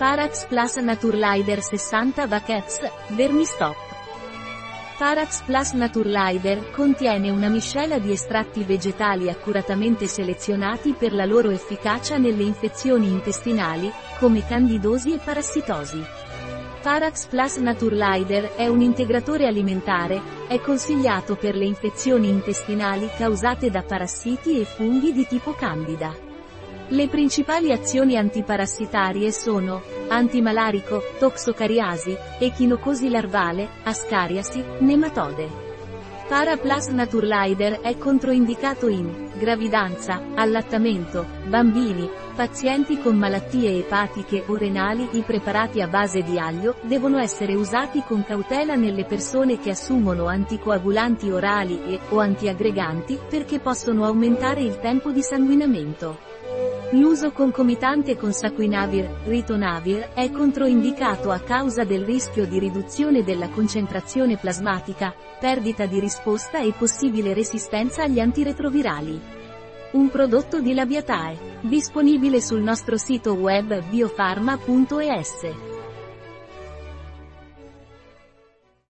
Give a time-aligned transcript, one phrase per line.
[0.00, 3.76] Parax Plus Naturlider 60 Vaquets, Vermistop.
[4.96, 12.16] Parax Plus Naturlider contiene una miscela di estratti vegetali accuratamente selezionati per la loro efficacia
[12.16, 16.02] nelle infezioni intestinali, come candidosi e parassitosi.
[16.80, 23.82] Parax Plus Naturlider è un integratore alimentare, è consigliato per le infezioni intestinali causate da
[23.82, 26.29] parassiti e funghi di tipo candida.
[26.92, 35.68] Le principali azioni antiparassitarie sono antimalarico, toxocariasi, echinocosi larvale, ascariasi, nematode.
[36.26, 45.10] Paraplus Naturlider è controindicato in gravidanza, allattamento, bambini, pazienti con malattie epatiche o renali.
[45.12, 50.26] I preparati a base di aglio devono essere usati con cautela nelle persone che assumono
[50.26, 56.29] anticoagulanti orali e o antiaggreganti perché possono aumentare il tempo di sanguinamento.
[56.92, 64.36] L'uso concomitante con Saquinavir, Ritonavir, è controindicato a causa del rischio di riduzione della concentrazione
[64.36, 69.20] plasmatica, perdita di risposta e possibile resistenza agli antiretrovirali.
[69.92, 75.69] Un prodotto di Labiatae, disponibile sul nostro sito web biofarma.es.